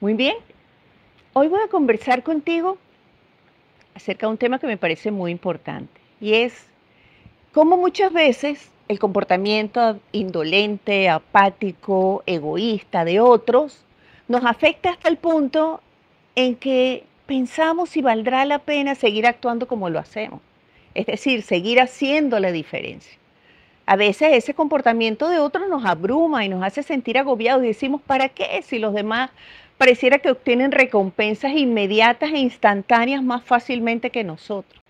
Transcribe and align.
Muy 0.00 0.14
bien. 0.14 0.36
Hoy 1.32 1.48
voy 1.48 1.60
a 1.60 1.66
conversar 1.66 2.22
contigo 2.22 2.78
acerca 3.96 4.26
de 4.26 4.30
un 4.30 4.38
tema 4.38 4.60
que 4.60 4.68
me 4.68 4.76
parece 4.76 5.10
muy 5.10 5.32
importante 5.32 6.00
y 6.20 6.34
es 6.34 6.66
cómo 7.52 7.76
muchas 7.76 8.12
veces 8.12 8.70
el 8.86 9.00
comportamiento 9.00 9.98
indolente, 10.12 11.08
apático, 11.08 12.22
egoísta 12.26 13.04
de 13.04 13.18
otros 13.18 13.84
nos 14.28 14.44
afecta 14.44 14.90
hasta 14.90 15.08
el 15.08 15.16
punto 15.16 15.80
en 16.36 16.54
que 16.54 17.02
pensamos 17.26 17.90
si 17.90 18.00
valdrá 18.00 18.44
la 18.44 18.60
pena 18.60 18.94
seguir 18.94 19.26
actuando 19.26 19.66
como 19.66 19.90
lo 19.90 19.98
hacemos. 19.98 20.40
Es 20.94 21.06
decir, 21.06 21.42
seguir 21.42 21.80
haciendo 21.80 22.38
la 22.38 22.52
diferencia. 22.52 23.18
A 23.84 23.96
veces 23.96 24.28
ese 24.32 24.54
comportamiento 24.54 25.28
de 25.28 25.40
otros 25.40 25.68
nos 25.68 25.84
abruma 25.84 26.44
y 26.44 26.48
nos 26.48 26.62
hace 26.62 26.84
sentir 26.84 27.18
agobiados 27.18 27.64
y 27.64 27.68
decimos, 27.68 28.00
¿para 28.00 28.28
qué 28.28 28.62
si 28.62 28.78
los 28.78 28.94
demás 28.94 29.30
pareciera 29.78 30.18
que 30.18 30.30
obtienen 30.30 30.72
recompensas 30.72 31.52
inmediatas 31.52 32.32
e 32.32 32.38
instantáneas 32.38 33.22
más 33.22 33.44
fácilmente 33.44 34.10
que 34.10 34.24
nosotros? 34.24 34.82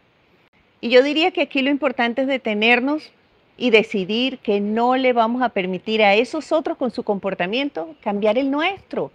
Y 0.81 0.89
yo 0.89 1.03
diría 1.03 1.31
que 1.31 1.43
aquí 1.43 1.63
lo 1.63 1.71
importante 1.71 2.23
es 2.23 2.29
detenernos 2.29 3.13
y 3.57 3.71
decidir 3.71 4.39
que 4.39 4.61
no 4.61 4.97
le 4.97 5.13
vamos 5.13 5.43
a 5.43 5.51
permitir 5.51 6.03
a 6.03 6.15
esos 6.15 6.53
otros 6.53 6.79
con 6.79 6.91
su 6.91 7.03
comportamiento 7.03 7.95
cambiar 8.01 8.39
el 8.39 8.51
nuestro, 8.51 9.11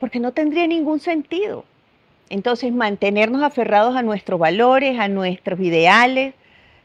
porque 0.00 0.18
no 0.18 0.32
tendría 0.32 0.66
ningún 0.66 1.00
sentido. 1.00 1.64
Entonces, 2.30 2.72
mantenernos 2.72 3.42
aferrados 3.42 3.94
a 3.96 4.02
nuestros 4.02 4.40
valores, 4.40 4.98
a 4.98 5.08
nuestros 5.08 5.60
ideales, 5.60 6.34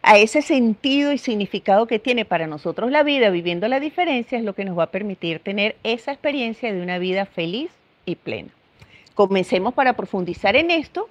a 0.01 0.17
ese 0.17 0.41
sentido 0.41 1.13
y 1.13 1.17
significado 1.17 1.87
que 1.87 1.99
tiene 1.99 2.25
para 2.25 2.47
nosotros 2.47 2.91
la 2.91 3.03
vida, 3.03 3.29
viviendo 3.29 3.67
la 3.69 3.79
diferencia, 3.79 4.37
es 4.37 4.43
lo 4.43 4.53
que 4.53 4.65
nos 4.65 4.77
va 4.77 4.83
a 4.83 4.91
permitir 4.91 5.39
tener 5.39 5.77
esa 5.83 6.11
experiencia 6.11 6.73
de 6.73 6.81
una 6.81 6.99
vida 6.99 7.25
feliz 7.25 7.71
Comencemos 9.13 9.73
para 9.73 9.93
profundizar 9.93 10.55
en 10.55 10.71
esto, 10.71 11.09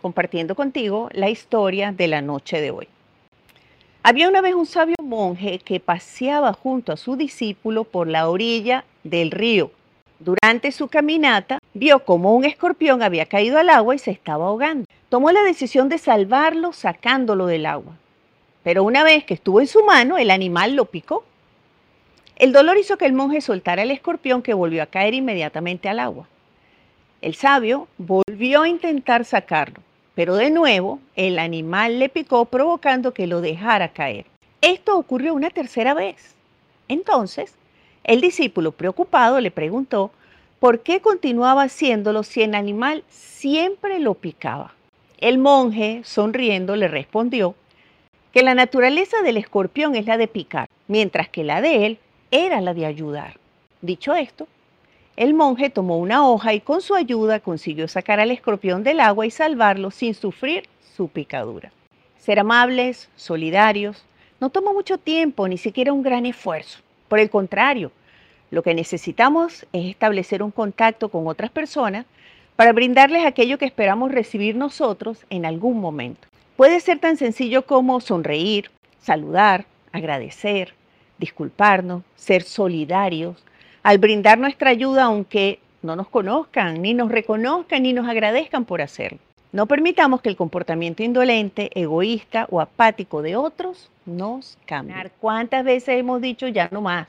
compartiendo 0.00 0.54
contigo 0.54 1.08
la 1.12 1.30
historia 1.30 1.92
de 1.92 2.08
la 2.08 2.22
noche 2.22 2.60
de 2.60 2.70
hoy. 2.70 2.88
Había 4.02 4.28
una 4.28 4.40
vez 4.40 4.54
un 4.54 4.66
sabio 4.66 4.96
monje 5.02 5.60
que 5.60 5.80
paseaba 5.80 6.52
junto 6.52 6.92
a 6.92 6.96
su 6.96 7.16
discípulo 7.16 7.84
por 7.84 8.06
la 8.06 8.28
orilla 8.28 8.84
del 9.02 9.30
río. 9.30 9.70
Durante 10.18 10.72
su 10.72 10.88
caminata, 10.88 11.58
vio 11.72 12.04
como 12.04 12.34
un 12.34 12.44
escorpión 12.44 13.02
había 13.02 13.26
caído 13.26 13.58
al 13.58 13.70
agua 13.70 13.94
y 13.94 13.98
se 13.98 14.10
estaba 14.10 14.46
ahogando. 14.46 14.86
Tomó 15.08 15.32
la 15.32 15.42
decisión 15.42 15.88
de 15.88 15.98
salvarlo 15.98 16.72
sacándolo 16.72 17.46
del 17.46 17.66
agua. 17.66 17.96
Pero 18.62 18.84
una 18.84 19.04
vez 19.04 19.24
que 19.24 19.34
estuvo 19.34 19.60
en 19.60 19.66
su 19.66 19.84
mano, 19.84 20.18
el 20.18 20.30
animal 20.30 20.74
lo 20.74 20.86
picó. 20.86 21.24
El 22.36 22.52
dolor 22.52 22.76
hizo 22.78 22.98
que 22.98 23.06
el 23.06 23.12
monje 23.12 23.40
soltara 23.40 23.82
el 23.82 23.90
escorpión 23.90 24.42
que 24.42 24.54
volvió 24.54 24.82
a 24.82 24.86
caer 24.86 25.14
inmediatamente 25.14 25.88
al 25.88 26.00
agua. 26.00 26.26
El 27.24 27.36
sabio 27.36 27.88
volvió 27.96 28.60
a 28.60 28.68
intentar 28.68 29.24
sacarlo, 29.24 29.80
pero 30.14 30.34
de 30.34 30.50
nuevo 30.50 31.00
el 31.16 31.38
animal 31.38 31.98
le 31.98 32.10
picó 32.10 32.44
provocando 32.44 33.14
que 33.14 33.26
lo 33.26 33.40
dejara 33.40 33.94
caer. 33.94 34.26
Esto 34.60 34.98
ocurrió 34.98 35.32
una 35.32 35.48
tercera 35.48 35.94
vez. 35.94 36.34
Entonces, 36.86 37.54
el 38.04 38.20
discípulo 38.20 38.72
preocupado 38.72 39.40
le 39.40 39.50
preguntó 39.50 40.10
por 40.60 40.80
qué 40.80 41.00
continuaba 41.00 41.62
haciéndolo 41.62 42.24
si 42.24 42.42
el 42.42 42.54
animal 42.54 43.04
siempre 43.08 44.00
lo 44.00 44.12
picaba. 44.12 44.74
El 45.16 45.38
monje, 45.38 46.02
sonriendo, 46.04 46.76
le 46.76 46.88
respondió 46.88 47.54
que 48.34 48.42
la 48.42 48.54
naturaleza 48.54 49.22
del 49.22 49.38
escorpión 49.38 49.94
es 49.94 50.04
la 50.04 50.18
de 50.18 50.28
picar, 50.28 50.68
mientras 50.88 51.30
que 51.30 51.42
la 51.42 51.62
de 51.62 51.86
él 51.86 51.98
era 52.30 52.60
la 52.60 52.74
de 52.74 52.84
ayudar. 52.84 53.38
Dicho 53.80 54.14
esto, 54.14 54.46
el 55.16 55.32
monje 55.32 55.70
tomó 55.70 55.98
una 55.98 56.28
hoja 56.28 56.54
y 56.54 56.60
con 56.60 56.80
su 56.80 56.94
ayuda 56.94 57.38
consiguió 57.38 57.86
sacar 57.86 58.18
al 58.18 58.32
escorpión 58.32 58.82
del 58.82 58.98
agua 58.98 59.26
y 59.26 59.30
salvarlo 59.30 59.90
sin 59.90 60.14
sufrir 60.14 60.64
su 60.96 61.08
picadura. 61.08 61.70
Ser 62.18 62.40
amables, 62.40 63.08
solidarios, 63.14 64.04
no 64.40 64.50
toma 64.50 64.72
mucho 64.72 64.98
tiempo, 64.98 65.46
ni 65.46 65.56
siquiera 65.56 65.92
un 65.92 66.02
gran 66.02 66.26
esfuerzo. 66.26 66.80
Por 67.08 67.20
el 67.20 67.30
contrario, 67.30 67.92
lo 68.50 68.62
que 68.62 68.74
necesitamos 68.74 69.66
es 69.72 69.86
establecer 69.86 70.42
un 70.42 70.50
contacto 70.50 71.08
con 71.08 71.28
otras 71.28 71.50
personas 71.50 72.06
para 72.56 72.72
brindarles 72.72 73.24
aquello 73.24 73.58
que 73.58 73.66
esperamos 73.66 74.10
recibir 74.10 74.56
nosotros 74.56 75.24
en 75.30 75.46
algún 75.46 75.80
momento. 75.80 76.26
Puede 76.56 76.80
ser 76.80 76.98
tan 76.98 77.16
sencillo 77.16 77.66
como 77.66 78.00
sonreír, 78.00 78.70
saludar, 79.00 79.66
agradecer, 79.92 80.74
disculparnos, 81.18 82.02
ser 82.16 82.42
solidarios, 82.42 83.44
al 83.84 83.98
brindar 83.98 84.38
nuestra 84.38 84.70
ayuda 84.70 85.04
aunque 85.04 85.60
no 85.82 85.94
nos 85.94 86.08
conozcan, 86.08 86.82
ni 86.82 86.94
nos 86.94 87.12
reconozcan, 87.12 87.84
ni 87.84 87.92
nos 87.92 88.08
agradezcan 88.08 88.64
por 88.64 88.82
hacerlo. 88.82 89.18
No 89.52 89.66
permitamos 89.66 90.20
que 90.20 90.30
el 90.30 90.36
comportamiento 90.36 91.04
indolente, 91.04 91.70
egoísta 91.80 92.48
o 92.50 92.60
apático 92.60 93.22
de 93.22 93.36
otros 93.36 93.90
nos 94.04 94.58
cambie. 94.66 94.96
¿Cuántas 95.20 95.64
veces 95.64 96.00
hemos 96.00 96.20
dicho 96.20 96.48
ya 96.48 96.68
no 96.72 96.80
más? 96.80 97.06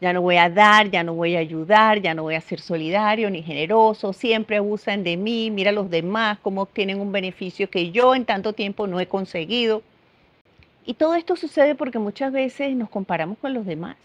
ya 0.00 0.12
no 0.14 0.22
voy 0.22 0.36
a 0.38 0.48
dar, 0.48 0.90
ya 0.90 1.02
no 1.02 1.14
voy 1.14 1.36
a 1.36 1.40
ayudar, 1.40 2.00
ya 2.00 2.14
no 2.14 2.22
voy 2.22 2.34
a 2.34 2.40
ser 2.40 2.60
solidario 2.60 3.28
ni 3.30 3.42
generoso, 3.42 4.12
siempre 4.12 4.56
abusan 4.56 5.04
de 5.04 5.16
mí, 5.16 5.50
mira 5.50 5.70
a 5.70 5.74
los 5.74 5.90
demás 5.90 6.38
cómo 6.40 6.62
obtienen 6.62 7.00
un 7.00 7.12
beneficio 7.12 7.68
que 7.68 7.90
yo 7.90 8.14
en 8.14 8.24
tanto 8.24 8.54
tiempo 8.54 8.86
no 8.86 8.98
he 8.98 9.06
conseguido. 9.06 9.82
Y 10.86 10.94
todo 10.94 11.14
esto 11.14 11.36
sucede 11.36 11.74
porque 11.74 11.98
muchas 11.98 12.32
veces 12.32 12.74
nos 12.74 12.88
comparamos 12.88 13.36
con 13.38 13.52
los 13.52 13.66
demás. 13.66 13.96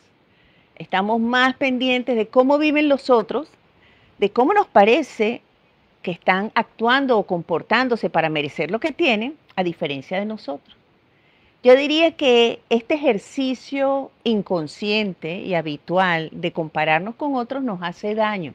Estamos 0.77 1.19
más 1.19 1.55
pendientes 1.55 2.15
de 2.15 2.27
cómo 2.27 2.57
viven 2.57 2.89
los 2.89 3.09
otros, 3.09 3.47
de 4.17 4.29
cómo 4.29 4.53
nos 4.53 4.67
parece 4.67 5.41
que 6.01 6.11
están 6.11 6.51
actuando 6.53 7.17
o 7.17 7.23
comportándose 7.23 8.09
para 8.09 8.29
merecer 8.29 8.71
lo 8.71 8.79
que 8.79 8.91
tienen, 8.91 9.35
a 9.55 9.63
diferencia 9.63 10.19
de 10.19 10.25
nosotros. 10.25 10.75
Yo 11.63 11.75
diría 11.75 12.11
que 12.11 12.59
este 12.69 12.93
ejercicio 12.93 14.11
inconsciente 14.23 15.39
y 15.39 15.55
habitual 15.55 16.29
de 16.31 16.51
compararnos 16.51 17.15
con 17.15 17.35
otros 17.35 17.63
nos 17.63 17.81
hace 17.81 18.13
daño. 18.13 18.53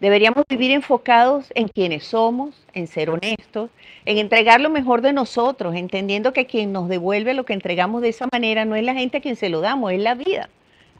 Deberíamos 0.00 0.44
vivir 0.46 0.72
enfocados 0.72 1.50
en 1.54 1.68
quienes 1.68 2.04
somos, 2.04 2.66
en 2.74 2.86
ser 2.86 3.08
honestos, 3.08 3.70
en 4.04 4.18
entregar 4.18 4.60
lo 4.60 4.68
mejor 4.68 5.00
de 5.00 5.14
nosotros, 5.14 5.74
entendiendo 5.74 6.34
que 6.34 6.44
quien 6.44 6.72
nos 6.72 6.90
devuelve 6.90 7.32
lo 7.32 7.44
que 7.44 7.54
entregamos 7.54 8.02
de 8.02 8.10
esa 8.10 8.28
manera 8.30 8.66
no 8.66 8.76
es 8.76 8.84
la 8.84 8.92
gente 8.92 9.18
a 9.18 9.20
quien 9.22 9.36
se 9.36 9.48
lo 9.48 9.62
damos, 9.62 9.92
es 9.92 10.00
la 10.00 10.14
vida. 10.14 10.50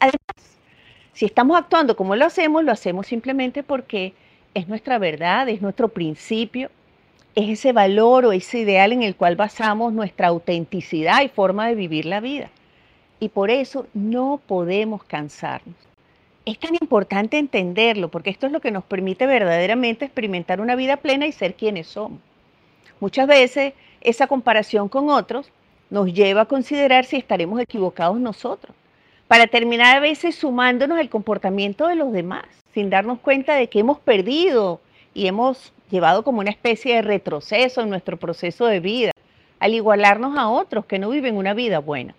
Además, 0.04 0.58
si 1.14 1.24
estamos 1.24 1.56
actuando 1.56 1.96
como 1.96 2.14
lo 2.14 2.26
hacemos, 2.26 2.62
lo 2.62 2.72
hacemos 2.72 3.06
simplemente 3.06 3.62
porque 3.62 4.12
es 4.52 4.68
nuestra 4.68 4.98
verdad, 4.98 5.48
es 5.48 5.62
nuestro 5.62 5.88
principio, 5.88 6.70
es 7.34 7.48
ese 7.48 7.72
valor 7.72 8.26
o 8.26 8.32
ese 8.32 8.58
ideal 8.58 8.92
en 8.92 9.02
el 9.02 9.16
cual 9.16 9.34
basamos 9.34 9.94
nuestra 9.94 10.28
autenticidad 10.28 11.22
y 11.22 11.28
forma 11.28 11.68
de 11.68 11.74
vivir 11.74 12.04
la 12.04 12.20
vida. 12.20 12.50
Y 13.18 13.30
por 13.30 13.50
eso 13.50 13.86
no 13.94 14.42
podemos 14.46 15.04
cansarnos. 15.04 15.74
Es 16.44 16.58
tan 16.58 16.74
importante 16.74 17.38
entenderlo 17.38 18.10
porque 18.10 18.28
esto 18.28 18.44
es 18.44 18.52
lo 18.52 18.60
que 18.60 18.70
nos 18.70 18.84
permite 18.84 19.26
verdaderamente 19.26 20.04
experimentar 20.04 20.60
una 20.60 20.76
vida 20.76 20.98
plena 20.98 21.26
y 21.26 21.32
ser 21.32 21.54
quienes 21.54 21.86
somos. 21.86 22.20
Muchas 23.00 23.26
veces 23.26 23.72
esa 24.02 24.26
comparación 24.26 24.90
con 24.90 25.08
otros 25.08 25.50
nos 25.88 26.12
lleva 26.12 26.42
a 26.42 26.46
considerar 26.46 27.06
si 27.06 27.16
estaremos 27.16 27.58
equivocados 27.58 28.20
nosotros, 28.20 28.76
para 29.28 29.46
terminar 29.46 29.96
a 29.96 30.00
veces 30.00 30.34
sumándonos 30.34 30.98
al 30.98 31.08
comportamiento 31.08 31.86
de 31.86 31.96
los 31.96 32.12
demás, 32.12 32.44
sin 32.74 32.90
darnos 32.90 33.20
cuenta 33.20 33.54
de 33.54 33.68
que 33.68 33.80
hemos 33.80 33.98
perdido 33.98 34.80
y 35.14 35.26
hemos 35.26 35.72
llevado 35.90 36.24
como 36.24 36.40
una 36.40 36.50
especie 36.50 36.96
de 36.96 37.02
retroceso 37.02 37.80
en 37.80 37.90
nuestro 37.90 38.16
proceso 38.16 38.66
de 38.66 38.80
vida, 38.80 39.12
al 39.60 39.74
igualarnos 39.74 40.36
a 40.36 40.48
otros 40.48 40.84
que 40.86 40.98
no 40.98 41.08
viven 41.10 41.36
una 41.36 41.54
vida 41.54 41.78
buena. 41.78 42.14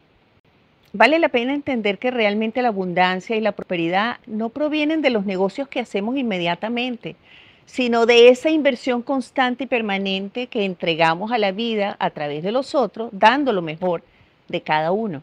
Vale 0.94 1.20
la 1.20 1.30
pena 1.30 1.54
entender 1.54 2.00
que 2.00 2.10
realmente 2.10 2.62
la 2.62 2.70
abundancia 2.70 3.36
y 3.36 3.42
la 3.42 3.52
prosperidad 3.52 4.18
no 4.26 4.50
provienen 4.50 5.02
de 5.02 5.10
los 5.10 5.26
negocios 5.26 5.68
que 5.68 5.82
hacemos 5.82 6.16
inmediatamente, 6.16 7.18
sino 7.66 8.06
de 8.06 8.30
esa 8.30 8.50
inversión 8.50 9.02
constante 9.02 9.66
y 9.66 9.68
permanente 9.68 10.48
que 10.48 10.64
entregamos 10.64 11.32
a 11.32 11.38
la 11.38 11.52
vida 11.52 11.98
a 12.00 12.12
través 12.12 12.44
de 12.44 12.54
los 12.54 12.74
otros, 12.76 13.10
dando 13.12 13.52
lo 13.52 13.62
mejor 13.62 14.04
de 14.48 14.62
cada 14.62 14.92
uno 14.92 15.22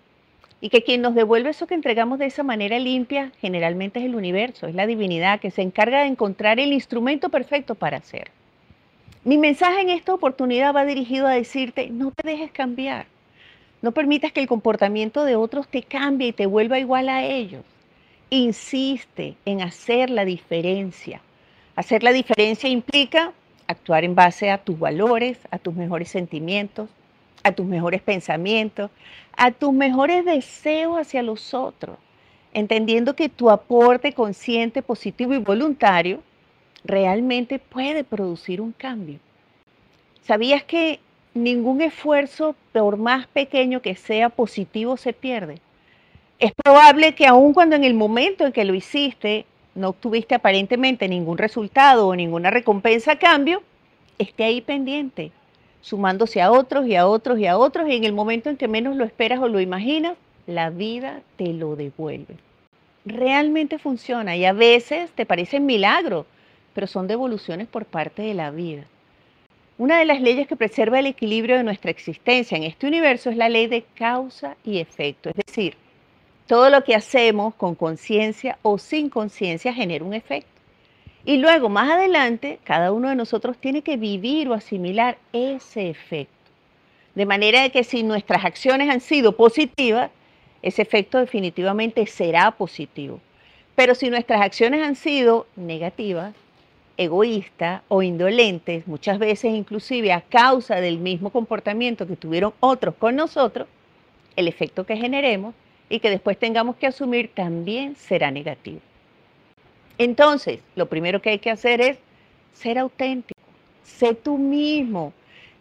y 0.63 0.71
que 0.71 0.85
quien 0.85 1.03
nos 1.03 1.17
devuelve 1.17 1.51
eso 1.51 1.67
que 1.67 1.75
entregamos 1.75 2.21
de 2.21 2.27
esa 2.27 2.45
manera 2.45 2.79
limpia 2.79 3.33
generalmente 3.41 3.99
es 3.99 4.07
el 4.07 4.15
universo, 4.15 4.69
es 4.69 4.77
la 4.77 4.87
divinidad 4.87 5.41
que 5.41 5.51
se 5.51 5.61
encarga 5.61 6.03
de 6.03 6.07
encontrar 6.07 6.61
el 6.61 6.73
instrumento 6.73 7.31
perfecto 7.31 7.75
para 7.75 7.97
hacer. 7.97 8.31
Mi 9.25 9.39
mensaje 9.39 9.81
en 9.81 9.91
esta 9.91 10.15
oportunidad 10.15 10.73
va 10.73 10.85
dirigido 10.85 11.27
a 11.27 11.33
decirte, 11.33 11.91
no 11.91 12.13
te 12.13 12.29
dejes 12.29 12.53
cambiar, 12.53 13.07
no 13.83 13.91
permitas 13.91 14.31
que 14.31 14.41
el 14.41 14.47
comportamiento 14.47 15.25
de 15.25 15.35
otros 15.35 15.67
te 15.67 15.83
cambie 15.83 16.29
y 16.29 16.33
te 16.33 16.47
vuelva 16.47 16.79
igual 16.79 17.09
a 17.09 17.25
ellos. 17.25 17.65
Insiste 18.31 19.35
en 19.45 19.63
hacer 19.63 20.11
la 20.11 20.25
diferencia. 20.25 21.21
Hacer 21.75 22.05
la 22.05 22.13
diferencia 22.13 22.69
implica 22.69 23.33
actuar 23.67 24.05
en 24.05 24.15
base 24.15 24.49
a 24.49 24.59
tus 24.59 24.79
valores, 24.79 25.39
a 25.51 25.59
tus 25.59 25.75
mejores 25.75 26.09
sentimientos, 26.09 26.89
a 27.43 27.53
tus 27.53 27.67
mejores 27.67 28.03
pensamientos, 28.03 28.91
a 29.37 29.51
tus 29.51 29.73
mejores 29.73 30.25
deseos 30.25 30.99
hacia 30.99 31.23
los 31.23 31.55
otros, 31.55 31.97
entendiendo 32.53 33.17
que 33.17 33.29
tu 33.29 33.51
aporte 33.51 34.13
consciente, 34.13 34.83
positivo 34.83 35.35
y 35.35 35.39
voluntario 35.39 36.23
realmente 36.85 37.59
puede 37.59 38.05
producir 38.05 38.61
un 38.61 38.73
cambio. 38.73 39.19
¿Sabías 40.23 40.63
que 40.65 41.01
ningún 41.35 41.81
esfuerzo, 41.81 42.55
por 42.73 42.97
más 42.97 43.27
pequeño 43.27 43.81
que 43.81 43.95
sea 43.95 44.29
positivo, 44.29 44.97
se 44.97 45.13
pierde? 45.13 45.61
Es 46.39 46.53
probable 46.53 47.15
que 47.15 47.27
aun 47.27 47.55
cuando 47.55 47.77
en 47.77 47.85
el 47.85 47.95
momento 47.95 48.45
en 48.45 48.53
que 48.53 48.65
lo 48.65 48.75
hiciste 48.75 49.47
no 49.75 49.91
obtuviste 49.91 50.35
aparentemente 50.35 51.09
ningún 51.09 51.39
resultado 51.39 52.09
o 52.09 52.15
ninguna 52.15 52.51
recompensa 52.51 53.13
a 53.13 53.19
cambio, 53.19 53.63
esté 54.19 54.45
ahí 54.45 54.61
pendiente, 54.61 55.33
sumándose 55.83 56.41
a 56.41 56.51
otros 56.51 56.87
y 56.87 56.97
a 56.97 57.07
otros 57.07 57.39
y 57.39 57.47
a 57.47 57.59
otros, 57.59 57.89
y 57.89 57.97
en 57.97 58.05
el 58.05 58.15
momento 58.15 58.49
en 58.49 58.57
que 58.57 58.69
menos 58.69 58.97
lo 58.97 59.05
esperas 59.05 59.41
o 59.41 59.49
lo 59.49 59.61
imaginas, 59.61 60.15
la 60.47 60.71
vida 60.71 61.21
te 61.37 61.53
lo 61.53 61.77
devuelve. 61.77 62.37
Realmente 63.05 63.79
funciona 63.79 64.37
y 64.37 64.45
a 64.45 64.53
veces 64.53 65.11
te 65.11 65.27
parecen 65.27 65.67
milagros, 65.67 66.25
pero 66.73 66.87
son 66.87 67.07
devoluciones 67.07 67.69
por 67.69 67.85
parte 67.85 68.23
de 68.23 68.35
la 68.35 68.51
vida. 68.51 68.85
Una 69.79 69.99
de 69.99 70.05
las 70.05 70.21
leyes 70.21 70.47
que 70.47 70.57
preserva 70.57 71.01
el 71.01 71.07
equilibrio 71.07 71.57
de 71.57 71.65
nuestra 71.65 71.91
existencia 71.91 72.57
en 72.57 72.63
este 72.63 72.87
universo 72.87 73.31
es 73.31 73.37
la 73.37 73.49
ley 73.49 73.67
de 73.67 73.83
causa 73.95 74.57
y 74.65 74.79
efecto, 74.79 75.31
es 75.31 75.35
decir, 75.35 75.77
todo 76.47 76.71
lo 76.71 76.85
que 76.85 76.95
hacemos 76.95 77.55
con 77.55 77.75
conciencia 77.75 78.59
o 78.63 78.79
sin 78.79 79.09
conciencia 79.09 79.73
genera 79.73 80.05
un 80.05 80.15
efecto. 80.15 80.62
Y 81.25 81.37
luego, 81.37 81.69
más 81.69 81.91
adelante, 81.91 82.59
cada 82.65 82.91
uno 82.91 83.09
de 83.09 83.15
nosotros 83.15 83.57
tiene 83.59 83.83
que 83.83 83.97
vivir 83.97 84.49
o 84.49 84.55
asimilar 84.55 85.19
ese 85.33 85.89
efecto. 85.89 86.33
De 87.15 87.27
manera 87.27 87.69
que 87.69 87.85
si 87.85 88.03
nuestras 88.03 88.45
acciones 88.45 88.91
han 88.91 89.01
sido 89.01 89.37
positivas, 89.37 90.11
ese 90.63 90.83
efecto 90.83 91.19
definitivamente 91.19 92.07
será 92.07 92.51
positivo. 92.51 93.21
Pero 93.77 93.95
si 93.95 94.11
nuestras 94.11 94.41
acciones 94.41 94.83
han 94.83 94.97
sido 94.97 95.47
negativas, 95.55 96.35
egoístas 96.97 97.83
o 97.89 98.03
indolentes, 98.03 98.87
muchas 98.87 99.19
veces 99.19 99.55
inclusive 99.55 100.13
a 100.13 100.23
causa 100.23 100.77
del 100.77 100.99
mismo 100.99 101.31
comportamiento 101.31 102.07
que 102.07 102.17
tuvieron 102.17 102.53
otros 102.61 102.95
con 102.97 103.17
nosotros, 103.17 103.69
el 104.37 104.49
efecto 104.49 104.85
que 104.85 104.97
generemos 104.97 105.55
y 105.89 106.01
que 106.01 106.11
después 106.11 106.39
tengamos 106.39 106.77
que 106.77 106.87
asumir 106.87 107.31
también 107.35 107.97
será 107.97 108.31
negativo. 108.31 108.81
Entonces, 110.03 110.59
lo 110.75 110.87
primero 110.87 111.23
que 111.23 111.31
hay 111.31 111.39
que 111.39 111.53
hacer 111.53 111.81
es 111.81 111.97
ser 112.53 112.77
auténtico, 112.77 113.39
sé 113.85 114.15
tú 114.15 114.37
mismo, 114.37 115.13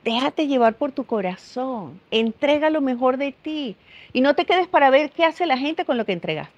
déjate 0.04 0.48
llevar 0.48 0.74
por 0.74 0.92
tu 0.92 1.04
corazón, 1.04 2.02
entrega 2.10 2.72
lo 2.72 2.82
mejor 2.82 3.18
de 3.18 3.34
ti 3.34 3.76
y 4.14 4.22
no 4.22 4.34
te 4.34 4.46
quedes 4.46 4.68
para 4.68 4.90
ver 4.90 5.12
qué 5.12 5.26
hace 5.26 5.46
la 5.46 5.60
gente 5.60 5.86
con 5.86 5.96
lo 5.96 6.06
que 6.06 6.14
entregaste. 6.14 6.56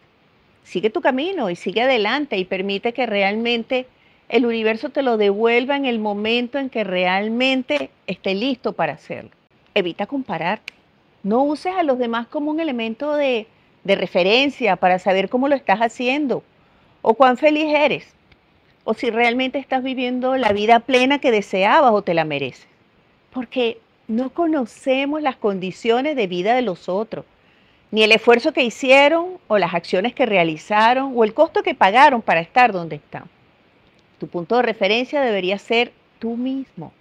Sigue 0.64 0.92
tu 0.92 1.02
camino 1.02 1.50
y 1.50 1.58
sigue 1.58 1.82
adelante 1.82 2.38
y 2.38 2.46
permite 2.46 2.94
que 2.94 3.06
realmente 3.06 3.86
el 4.30 4.46
universo 4.46 4.88
te 4.88 5.02
lo 5.02 5.18
devuelva 5.18 5.76
en 5.76 5.86
el 5.86 6.00
momento 6.00 6.60
en 6.60 6.70
que 6.70 6.86
realmente 6.86 7.90
esté 8.08 8.34
listo 8.34 8.72
para 8.72 8.94
hacerlo. 8.94 9.32
Evita 9.76 10.08
compararte. 10.08 10.72
No 11.22 11.44
uses 11.44 11.76
a 11.76 11.84
los 11.84 12.00
demás 12.00 12.28
como 12.28 12.50
un 12.50 12.62
elemento 12.62 13.14
de, 13.14 13.46
de 13.84 13.96
referencia 13.96 14.78
para 14.78 15.00
saber 15.00 15.28
cómo 15.28 15.50
lo 15.50 15.56
estás 15.56 15.80
haciendo 15.80 16.44
o 17.04 17.14
cuán 17.14 17.38
feliz 17.38 17.72
eres, 17.76 18.08
o 18.86 18.96
si 18.96 19.12
realmente 19.12 19.60
estás 19.60 19.84
viviendo 19.84 20.36
la 20.38 20.52
vida 20.54 20.80
plena 20.80 21.20
que 21.20 21.32
deseabas 21.32 21.92
o 21.92 22.02
te 22.02 22.16
la 22.16 22.26
mereces. 22.26 22.66
Porque 23.32 23.78
no 24.08 24.32
conocemos 24.32 25.22
las 25.22 25.36
condiciones 25.36 26.16
de 26.16 26.28
vida 26.28 26.56
de 26.56 26.64
los 26.64 26.90
otros, 26.90 27.26
ni 27.92 28.04
el 28.04 28.12
esfuerzo 28.12 28.54
que 28.54 28.64
hicieron 28.64 29.38
o 29.48 29.60
las 29.60 29.74
acciones 29.74 30.16
que 30.16 30.26
realizaron 30.26 31.14
o 31.16 31.24
el 31.24 31.34
costo 31.34 31.62
que 31.62 31.76
pagaron 31.76 32.22
para 32.22 32.40
estar 32.40 32.72
donde 32.72 32.96
están. 32.96 33.26
Tu 34.18 34.28
punto 34.28 34.56
de 34.56 34.64
referencia 34.64 35.22
debería 35.22 35.60
ser 35.60 35.92
tú 36.20 36.36
mismo. 36.38 36.92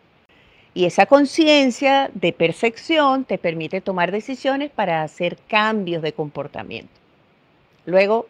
Y 0.74 0.86
esa 0.86 1.06
conciencia 1.06 2.10
de 2.14 2.32
percepción 2.32 3.24
te 3.24 3.38
permite 3.38 3.80
tomar 3.80 4.10
decisiones 4.10 4.70
para 4.70 5.02
hacer 5.02 5.38
cambios 5.48 6.02
de 6.02 6.12
comportamiento. 6.12 6.92
Luego, 7.86 8.26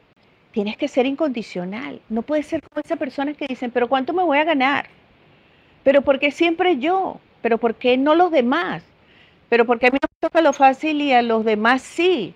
tienes 0.52 0.76
que 0.76 0.88
ser 0.88 1.06
incondicional. 1.06 2.00
No 2.08 2.22
puedes 2.22 2.46
ser 2.46 2.62
como 2.62 2.82
esas 2.84 2.98
personas 2.98 3.36
que 3.36 3.46
dicen, 3.48 3.70
pero 3.70 3.88
¿cuánto 3.88 4.12
me 4.12 4.22
voy 4.22 4.38
a 4.38 4.44
ganar? 4.44 4.86
Pero 5.82 6.02
¿por 6.02 6.18
qué 6.18 6.30
siempre 6.30 6.78
yo? 6.78 7.18
¿Pero 7.40 7.58
por 7.58 7.74
qué 7.74 7.96
no 7.96 8.14
los 8.14 8.30
demás? 8.30 8.84
¿Pero 9.48 9.66
por 9.66 9.78
qué 9.78 9.88
a 9.88 9.90
mí 9.90 9.98
no 10.00 10.08
me 10.10 10.28
toca 10.28 10.40
lo 10.40 10.52
fácil 10.52 11.00
y 11.02 11.12
a 11.12 11.22
los 11.22 11.44
demás 11.44 11.82
sí? 11.82 12.34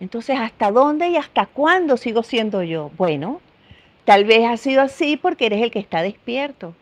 Entonces, 0.00 0.36
¿hasta 0.38 0.70
dónde 0.70 1.08
y 1.08 1.16
hasta 1.16 1.46
cuándo 1.46 1.96
sigo 1.96 2.22
siendo 2.22 2.62
yo? 2.62 2.90
Bueno, 2.96 3.40
tal 4.04 4.24
vez 4.24 4.46
ha 4.46 4.56
sido 4.56 4.82
así 4.82 5.16
porque 5.16 5.46
eres 5.46 5.62
el 5.62 5.70
que 5.70 5.78
está 5.78 6.02
despierto. 6.02 6.74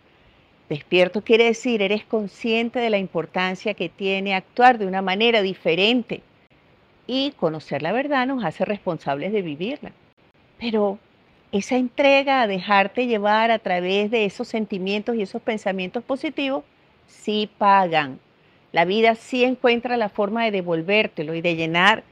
Despierto 0.69 1.23
quiere 1.23 1.44
decir, 1.44 1.82
eres 1.82 2.05
consciente 2.05 2.79
de 2.79 2.91
la 2.91 2.99
importancia 2.99 3.75
que 3.75 3.88
tiene 3.88 4.35
actuar 4.35 4.79
de 4.79 4.87
una 4.87 5.02
manera 5.02 5.43
diferente. 5.43 6.23
Y 7.06 7.32
conocer 7.32 7.82
la 7.82 7.93
verdad 7.93 8.26
nos 8.26 8.44
hace 8.44 8.64
responsables 8.64 9.32
de 9.32 9.43
vivirla. 9.43 9.93
Pero 10.60 10.98
esa 11.52 11.76
entrega 11.76 12.42
a 12.42 12.46
dejarte 12.46 13.06
llevar 13.06 13.50
a 13.50 13.58
través 13.58 14.10
de 14.10 14.26
esos 14.26 14.46
sentimientos 14.46 15.16
y 15.16 15.22
esos 15.22 15.42
pensamientos 15.42 16.04
positivos, 16.04 16.64
sí 17.06 17.50
pagan. 17.58 18.20
La 18.72 18.84
vida 18.84 19.14
sí 19.14 19.42
encuentra 19.42 19.96
la 19.96 20.10
forma 20.10 20.44
de 20.44 20.52
devolvértelo 20.52 21.34
y 21.34 21.40
de 21.40 21.56
llenar 21.56 22.04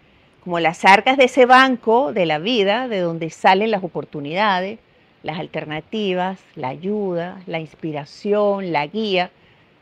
como 0.43 0.59
las 0.61 0.85
arcas 0.85 1.17
de 1.19 1.25
ese 1.25 1.47
banco 1.47 2.13
de 2.13 2.27
la 2.27 2.39
vida, 2.39 2.89
de 2.89 3.01
donde 3.01 3.31
salen 3.31 3.71
las 3.71 3.85
oportunidades, 3.85 4.79
las 5.23 5.39
alternativas, 5.39 6.41
la 6.57 6.69
ayuda, 6.69 7.43
la 7.47 7.61
inspiración, 7.61 8.73
la 8.73 8.87
guía 8.87 9.31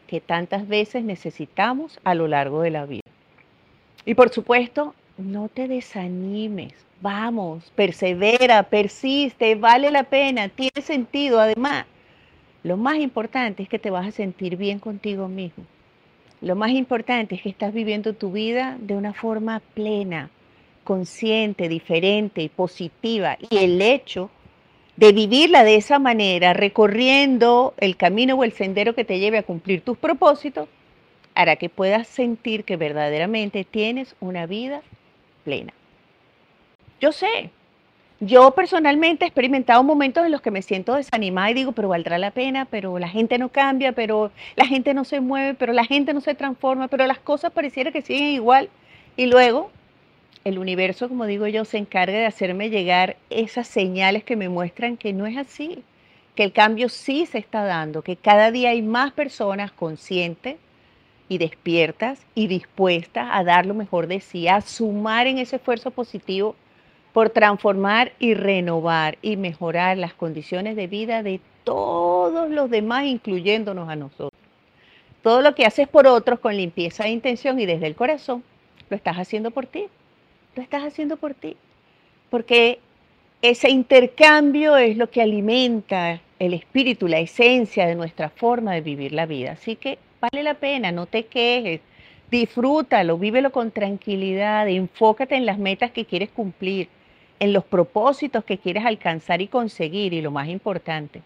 que 0.06 0.20
tantas 0.20 0.66
veces 0.66 1.04
necesitamos 1.04 2.00
a 2.04 2.14
lo 2.14 2.26
largo 2.26 2.62
de 2.62 2.70
la 2.70 2.84
vida. 2.84 3.02
Y 4.04 4.14
por 4.14 4.30
supuesto, 4.30 4.94
no 5.19 5.48
te 5.48 5.69
desanimes, 5.69 6.85
vamos, 7.00 7.70
persevera, 7.75 8.62
persiste, 8.64 9.54
vale 9.54 9.90
la 9.90 10.04
pena, 10.04 10.48
tiene 10.48 10.81
sentido. 10.82 11.40
Además, 11.40 11.87
lo 12.62 12.76
más 12.76 12.96
importante 12.98 13.62
es 13.62 13.69
que 13.69 13.78
te 13.78 13.90
vas 13.90 14.06
a 14.06 14.12
sentir 14.12 14.56
bien 14.56 14.78
contigo 14.78 15.28
mismo. 15.28 15.64
Lo 16.40 16.54
más 16.54 16.70
importante 16.70 17.34
es 17.34 17.43
que 17.43 17.48
estás 17.48 17.72
viviendo 17.72 18.12
tu 18.12 18.32
vida 18.32 18.76
de 18.81 18.94
una 18.94 19.14
forma 19.14 19.60
plena, 19.75 20.31
consciente, 20.84 21.69
diferente 21.69 22.43
y 22.43 22.48
positiva. 22.48 23.38
Y 23.50 23.56
el 23.58 23.81
hecho 23.81 24.31
de 24.96 25.12
vivirla 25.12 25.64
de 25.64 25.76
esa 25.76 25.98
manera, 25.98 26.52
recorriendo 26.52 27.75
el 27.78 27.96
camino 27.96 28.34
o 28.34 28.44
el 28.44 28.53
sendero 28.53 28.94
que 28.94 29.05
te 29.05 29.19
lleve 29.19 29.38
a 29.38 29.43
cumplir 29.43 29.81
tus 29.81 29.96
propósitos, 29.96 30.69
hará 31.34 31.56
que 31.56 31.69
puedas 31.69 32.08
sentir 32.08 32.65
que 32.65 32.76
verdaderamente 32.76 33.65
tienes 33.65 34.17
una 34.20 34.46
vida 34.46 34.82
plena. 35.44 35.72
Yo 37.00 37.12
sé, 37.12 37.50
yo 38.20 38.53
personalmente 38.53 39.24
he 39.24 39.29
experimentado 39.29 39.82
momentos 39.82 40.24
en 40.24 40.32
los 40.32 40.41
que 40.41 40.50
me 40.50 40.62
siento 40.62 40.94
desanimada 40.94 41.50
y 41.50 41.55
digo, 41.55 41.72
pero 41.72 41.88
valdrá 41.88 42.17
la 42.17 42.31
pena, 42.31 42.65
pero 42.65 42.98
la 42.98 43.08
gente 43.08 43.36
no 43.36 43.50
cambia, 43.50 43.93
pero 43.93 44.31
la 44.56 44.67
gente 44.67 44.94
no 44.94 45.05
se 45.05 45.20
mueve, 45.20 45.53
pero 45.55 45.74
la 45.74 45.84
gente 45.84 46.15
no 46.15 46.22
se 46.22 46.34
transforma, 46.34 46.88
pero 46.88 47.06
las 47.06 47.19
cosas 47.19 47.53
pareciera 47.53 47.93
que 47.93 48.00
siguen 48.00 48.29
igual. 48.29 48.70
Y 49.19 49.26
luego 49.26 49.70
el 50.44 50.58
universo, 50.58 51.08
como 51.10 51.26
digo 51.26 51.46
yo, 51.46 51.67
se 51.67 51.76
encarga 51.76 52.17
de 52.17 52.24
hacerme 52.24 52.70
llegar 52.70 53.17
esas 53.29 53.69
señales 53.69 54.24
que 54.24 54.36
me 54.36 54.48
muestran 54.48 54.96
que 54.96 55.12
no 55.12 55.26
es 55.26 55.36
así, 55.36 55.82
que 56.34 56.44
el 56.44 56.53
cambio 56.53 56.88
sí 56.88 57.26
se 57.26 57.38
está 57.38 57.65
dando, 57.65 58.00
que 58.00 58.17
cada 58.17 58.50
día 58.50 58.70
hay 58.70 58.81
más 58.81 59.12
personas 59.12 59.72
conscientes 59.72 60.56
y 61.29 61.36
despiertas 61.36 62.24
y 62.34 62.46
dispuestas 62.46 63.29
a 63.31 63.44
dar 63.44 63.67
lo 63.67 63.74
mejor 63.74 64.06
de 64.06 64.20
sí, 64.20 64.48
a 64.48 64.62
sumar 64.62 65.26
en 65.26 65.38
ese 65.38 65.56
esfuerzo 65.56 65.91
positivo 65.91 66.56
por 67.17 67.31
transformar 67.31 68.13
y 68.19 68.35
renovar 68.35 69.17
y 69.23 69.39
mejorar 69.39 69.96
las 69.96 70.13
condiciones 70.13 70.77
de 70.77 70.87
vida 70.87 71.23
de 71.23 71.41
todos 71.65 72.51
los 72.51 72.69
demás, 72.69 73.06
incluyéndonos 73.06 73.89
a 73.89 73.96
nosotros. 73.96 74.39
Todo 75.23 75.41
lo 75.41 75.55
que 75.55 75.65
haces 75.65 75.89
por 75.89 76.06
otros 76.06 76.41
con 76.41 76.55
limpieza 76.55 77.05
de 77.05 77.08
intención 77.13 77.58
y 77.58 77.65
desde 77.65 77.87
el 77.87 77.94
corazón, 77.94 78.44
lo 78.91 78.96
estás 78.99 79.17
haciendo 79.17 79.51
por 79.51 79.65
ti. 79.65 79.87
Lo 80.56 80.63
estás 80.63 80.85
haciendo 80.85 81.17
por 81.17 81.32
ti. 81.32 81.56
Porque 82.29 82.81
ese 83.41 83.70
intercambio 83.70 84.77
es 84.77 84.99
lo 84.99 85.08
que 85.08 85.23
alimenta 85.23 86.20
el 86.39 86.53
espíritu, 86.53 87.08
la 87.08 87.20
esencia 87.20 87.87
de 87.87 87.94
nuestra 87.94 88.29
forma 88.29 88.75
de 88.75 88.82
vivir 88.82 89.15
la 89.15 89.25
vida. 89.25 89.53
Así 89.53 89.77
que 89.77 89.99
vale 90.20 90.43
la 90.43 90.53
pena, 90.53 90.93
no 90.93 91.06
te 91.06 91.25
quejes, 91.25 91.81
disfrútalo, 92.31 93.17
vívelo 93.17 93.53
con 93.53 93.70
tranquilidad, 93.70 94.69
enfócate 94.69 95.35
en 95.35 95.46
las 95.46 95.56
metas 95.56 95.93
que 95.93 96.05
quieres 96.05 96.29
cumplir, 96.29 96.91
en 97.40 97.52
los 97.52 97.64
propósitos 97.64 98.44
que 98.44 98.58
quieres 98.58 98.84
alcanzar 98.84 99.40
y 99.43 99.48
conseguir 99.48 100.12
y 100.12 100.22
lo 100.22 100.31
más 100.31 100.48
importante, 100.48 101.22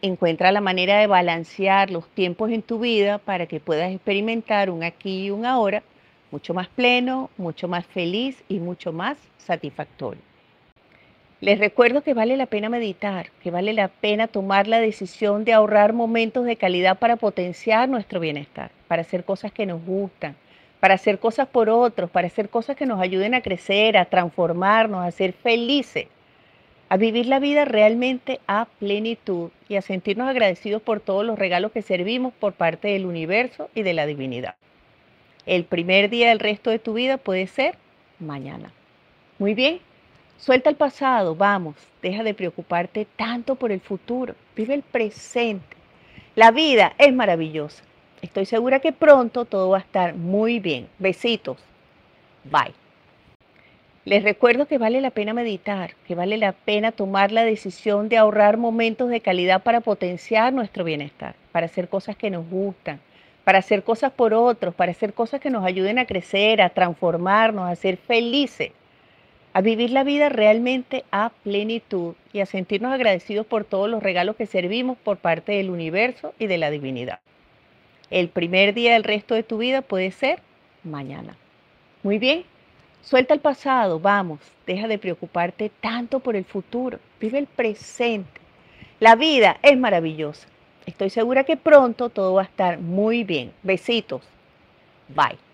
encuentra 0.00 0.52
la 0.52 0.60
manera 0.60 0.98
de 0.98 1.06
balancear 1.06 1.90
los 1.90 2.08
tiempos 2.08 2.50
en 2.50 2.62
tu 2.62 2.80
vida 2.80 3.18
para 3.18 3.46
que 3.46 3.60
puedas 3.60 3.92
experimentar 3.92 4.70
un 4.70 4.82
aquí 4.82 5.26
y 5.26 5.30
un 5.30 5.46
ahora 5.46 5.82
mucho 6.30 6.54
más 6.54 6.68
pleno, 6.68 7.30
mucho 7.36 7.68
más 7.68 7.86
feliz 7.86 8.42
y 8.48 8.58
mucho 8.58 8.92
más 8.92 9.18
satisfactorio. 9.38 10.22
Les 11.40 11.58
recuerdo 11.58 12.02
que 12.02 12.14
vale 12.14 12.36
la 12.36 12.46
pena 12.46 12.68
meditar, 12.68 13.30
que 13.42 13.50
vale 13.50 13.72
la 13.72 13.88
pena 13.88 14.28
tomar 14.28 14.68
la 14.68 14.80
decisión 14.80 15.44
de 15.44 15.52
ahorrar 15.52 15.92
momentos 15.92 16.44
de 16.44 16.56
calidad 16.56 16.98
para 16.98 17.16
potenciar 17.16 17.88
nuestro 17.88 18.20
bienestar, 18.20 18.70
para 18.86 19.02
hacer 19.02 19.24
cosas 19.24 19.52
que 19.52 19.66
nos 19.66 19.84
gustan, 19.84 20.36
para 20.82 20.94
hacer 20.94 21.20
cosas 21.20 21.46
por 21.46 21.70
otros, 21.70 22.10
para 22.10 22.26
hacer 22.26 22.48
cosas 22.48 22.76
que 22.76 22.86
nos 22.86 23.00
ayuden 23.00 23.34
a 23.34 23.40
crecer, 23.40 23.96
a 23.96 24.06
transformarnos, 24.06 25.06
a 25.06 25.12
ser 25.12 25.32
felices, 25.32 26.08
a 26.88 26.96
vivir 26.96 27.26
la 27.26 27.38
vida 27.38 27.64
realmente 27.64 28.40
a 28.48 28.66
plenitud 28.80 29.50
y 29.68 29.76
a 29.76 29.82
sentirnos 29.82 30.28
agradecidos 30.28 30.82
por 30.82 30.98
todos 30.98 31.24
los 31.24 31.38
regalos 31.38 31.70
que 31.70 31.82
servimos 31.82 32.32
por 32.34 32.54
parte 32.54 32.88
del 32.88 33.06
universo 33.06 33.70
y 33.76 33.82
de 33.82 33.92
la 33.92 34.06
divinidad. 34.06 34.56
El 35.46 35.62
primer 35.62 36.10
día 36.10 36.30
del 36.30 36.40
resto 36.40 36.70
de 36.70 36.80
tu 36.80 36.94
vida 36.94 37.16
puede 37.16 37.46
ser 37.46 37.76
mañana. 38.18 38.72
Muy 39.38 39.54
bien, 39.54 39.78
Suelta 40.36 40.68
el 40.68 40.74
pasado, 40.74 41.36
vamos, 41.36 41.76
deja 42.02 42.24
de 42.24 42.34
preocuparte 42.34 43.06
tanto 43.14 43.54
por 43.54 43.70
el 43.70 43.80
futuro, 43.80 44.34
vive 44.56 44.74
el 44.74 44.82
presente. 44.82 45.76
La 46.34 46.50
vida 46.50 46.94
es 46.98 47.14
maravillosa. 47.14 47.84
Estoy 48.22 48.46
segura 48.46 48.80
que 48.80 48.92
pronto 48.92 49.44
todo 49.44 49.70
va 49.70 49.78
a 49.78 49.80
estar 49.80 50.14
muy 50.14 50.60
bien. 50.60 50.88
Besitos. 50.98 51.58
Bye. 52.44 52.72
Les 54.04 54.22
recuerdo 54.22 54.66
que 54.66 54.78
vale 54.78 55.00
la 55.00 55.10
pena 55.10 55.34
meditar, 55.34 55.94
que 56.06 56.14
vale 56.14 56.38
la 56.38 56.52
pena 56.52 56.90
tomar 56.90 57.30
la 57.30 57.44
decisión 57.44 58.08
de 58.08 58.16
ahorrar 58.16 58.56
momentos 58.56 59.10
de 59.10 59.20
calidad 59.20 59.62
para 59.62 59.80
potenciar 59.80 60.52
nuestro 60.52 60.82
bienestar, 60.82 61.34
para 61.52 61.66
hacer 61.66 61.88
cosas 61.88 62.16
que 62.16 62.30
nos 62.30 62.48
gustan, 62.48 62.98
para 63.44 63.58
hacer 63.58 63.84
cosas 63.84 64.10
por 64.10 64.34
otros, 64.34 64.74
para 64.74 64.92
hacer 64.92 65.12
cosas 65.12 65.40
que 65.40 65.50
nos 65.50 65.64
ayuden 65.64 65.98
a 65.98 66.06
crecer, 66.06 66.62
a 66.62 66.70
transformarnos, 66.70 67.70
a 67.70 67.76
ser 67.76 67.96
felices 67.96 68.72
a 69.54 69.60
vivir 69.60 69.90
la 69.90 70.04
vida 70.04 70.28
realmente 70.28 71.04
a 71.10 71.30
plenitud 71.42 72.14
y 72.32 72.40
a 72.40 72.46
sentirnos 72.46 72.92
agradecidos 72.92 73.46
por 73.46 73.64
todos 73.64 73.88
los 73.90 74.02
regalos 74.02 74.36
que 74.36 74.46
servimos 74.46 74.96
por 74.96 75.18
parte 75.18 75.52
del 75.52 75.70
universo 75.70 76.32
y 76.38 76.46
de 76.46 76.58
la 76.58 76.70
divinidad. 76.70 77.20
El 78.12 78.28
primer 78.28 78.74
día 78.74 78.92
del 78.92 79.04
resto 79.04 79.34
de 79.34 79.42
tu 79.42 79.56
vida 79.56 79.80
puede 79.80 80.10
ser 80.10 80.40
mañana. 80.84 81.34
Muy 82.02 82.18
bien, 82.18 82.44
suelta 83.00 83.32
el 83.32 83.40
pasado, 83.40 83.98
vamos, 83.98 84.38
deja 84.66 84.86
de 84.86 84.98
preocuparte 84.98 85.70
tanto 85.80 86.20
por 86.20 86.36
el 86.36 86.44
futuro, 86.44 86.98
vive 87.18 87.38
el 87.38 87.46
presente. 87.46 88.38
La 89.00 89.16
vida 89.16 89.56
es 89.62 89.78
maravillosa. 89.78 90.46
Estoy 90.84 91.08
segura 91.08 91.44
que 91.44 91.56
pronto 91.56 92.10
todo 92.10 92.34
va 92.34 92.42
a 92.42 92.44
estar 92.44 92.78
muy 92.78 93.24
bien. 93.24 93.50
Besitos. 93.62 94.20
Bye. 95.08 95.51